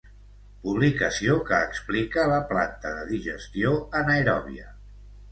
[0.61, 4.67] Publicació que explica la planta de digestió anaeròbia.